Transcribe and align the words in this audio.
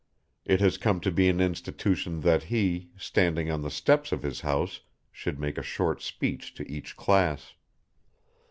It 0.45 0.61
has 0.61 0.79
come 0.79 0.99
to 1.01 1.11
be 1.11 1.29
an 1.29 1.39
institution 1.39 2.21
that 2.21 2.41
he, 2.45 2.89
standing 2.97 3.51
on 3.51 3.61
the 3.61 3.69
steps 3.69 4.11
of 4.11 4.23
his 4.23 4.41
house, 4.41 4.81
should 5.11 5.39
make 5.39 5.59
a 5.59 5.61
short 5.61 6.01
speech 6.01 6.55
to 6.55 6.67
each 6.67 6.97
class. 6.97 7.53